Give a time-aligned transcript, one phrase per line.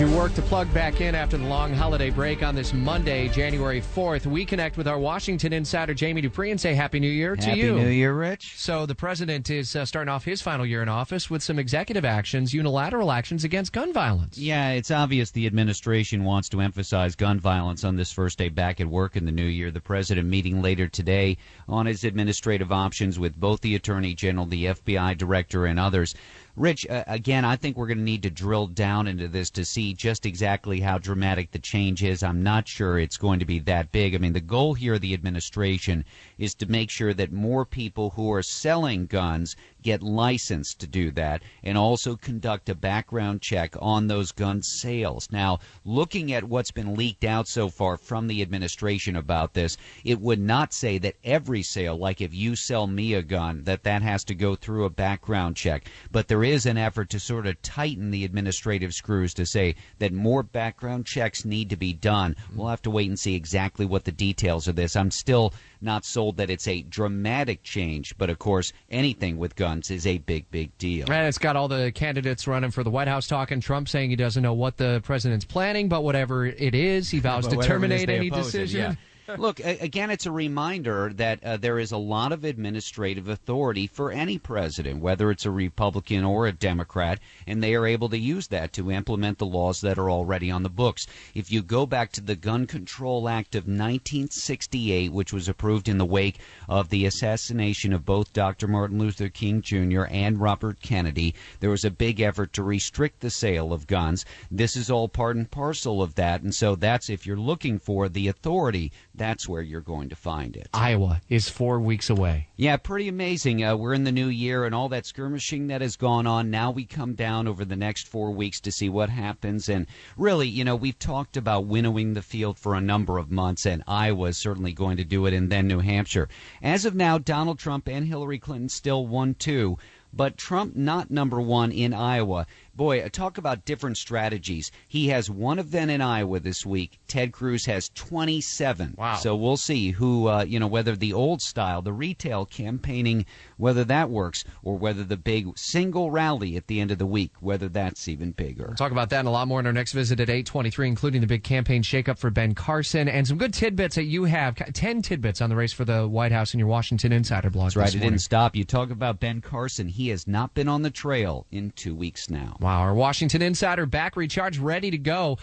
[0.00, 3.28] As you work to plug back in after the long holiday break on this Monday,
[3.28, 7.36] January 4th, we connect with our Washington insider, Jamie Dupree, and say Happy New Year
[7.36, 7.74] to Happy you.
[7.74, 8.54] New Year, Rich.
[8.56, 12.06] So, the president is uh, starting off his final year in office with some executive
[12.06, 14.38] actions, unilateral actions against gun violence.
[14.38, 18.80] Yeah, it's obvious the administration wants to emphasize gun violence on this first day back
[18.80, 19.70] at work in the new year.
[19.70, 21.36] The president meeting later today
[21.68, 26.14] on his administrative options with both the attorney general, the FBI director, and others.
[26.60, 29.64] Rich, uh, again, I think we're going to need to drill down into this to
[29.64, 32.22] see just exactly how dramatic the change is.
[32.22, 34.14] I'm not sure it's going to be that big.
[34.14, 36.04] I mean, the goal here of the administration
[36.36, 41.10] is to make sure that more people who are selling guns get licensed to do
[41.12, 45.28] that and also conduct a background check on those gun sales.
[45.30, 50.20] Now, looking at what's been leaked out so far from the administration about this, it
[50.20, 54.02] would not say that every sale, like if you sell me a gun, that that
[54.02, 55.88] has to go through a background check.
[56.12, 60.12] But there is an effort to sort of tighten the administrative screws to say that
[60.12, 62.36] more background checks need to be done.
[62.54, 64.96] We'll have to wait and see exactly what the details of this.
[64.96, 69.69] I'm still not sold that it's a dramatic change, but of course, anything with guns
[69.90, 71.10] is a big, big deal.
[71.10, 73.60] And it's got all the candidates running for the White House talking.
[73.60, 77.44] Trump saying he doesn't know what the president's planning, but whatever it is, he vows
[77.44, 78.80] But to whatever it is, terminate any it, decision.
[78.80, 78.94] yeah.
[79.38, 84.10] Look, again, it's a reminder that uh, there is a lot of administrative authority for
[84.10, 88.48] any president, whether it's a Republican or a Democrat, and they are able to use
[88.48, 91.06] that to implement the laws that are already on the books.
[91.34, 95.98] If you go back to the Gun Control Act of 1968, which was approved in
[95.98, 98.68] the wake of the assassination of both Dr.
[98.68, 100.04] Martin Luther King Jr.
[100.10, 104.24] and Robert Kennedy, there was a big effort to restrict the sale of guns.
[104.50, 108.08] This is all part and parcel of that, and so that's if you're looking for
[108.08, 110.70] the authority, that's where you're going to find it.
[110.72, 112.48] Iowa is four weeks away.
[112.56, 113.62] Yeah, pretty amazing.
[113.62, 116.48] Uh, we're in the new year and all that skirmishing that has gone on.
[116.50, 119.68] Now we come down over the next four weeks to see what happens.
[119.68, 123.66] And really, you know, we've talked about winnowing the field for a number of months,
[123.66, 126.30] and Iowa is certainly going to do it, and then New Hampshire.
[126.62, 129.76] As of now, Donald Trump and Hillary Clinton still 1 2,
[130.12, 132.46] but Trump not number one in Iowa.
[132.74, 134.70] Boy, talk about different strategies.
[134.88, 136.98] He has one event in Iowa this week.
[137.08, 138.94] Ted Cruz has 27.
[138.96, 139.16] Wow.
[139.16, 143.26] So we'll see who, uh, you know, whether the old style, the retail campaigning,
[143.58, 147.32] whether that works, or whether the big single rally at the end of the week,
[147.40, 148.66] whether that's even bigger.
[148.68, 151.20] We'll talk about that and a lot more in our next visit at 823, including
[151.20, 154.54] the big campaign shakeup for Ben Carson and some good tidbits that you have.
[154.54, 157.66] 10 tidbits on the race for the White House in your Washington Insider blog.
[157.66, 157.94] That's right.
[157.94, 158.56] It didn't stop.
[158.56, 159.88] You talk about Ben Carson.
[159.88, 162.56] He has not been on the trail in two weeks now.
[162.60, 165.38] Wow, our Washington Insider back recharged, ready to go.